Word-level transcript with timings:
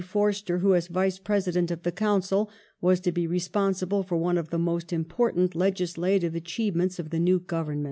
Forster 0.03 0.57
who, 0.57 0.73
as 0.73 0.87
Vice 0.87 1.19
President 1.19 1.69
of 1.69 1.83
the 1.83 1.91
Council, 1.91 2.49
was 2.81 2.99
to 3.01 3.11
be 3.11 3.27
responsible 3.27 4.01
for 4.01 4.17
one 4.17 4.35
of 4.39 4.49
the 4.49 4.57
most 4.57 4.91
important 4.91 5.53
legislative 5.53 6.33
achievements 6.33 6.97
of 6.97 7.11
the 7.11 7.19
new 7.19 7.37
Government. 7.39 7.79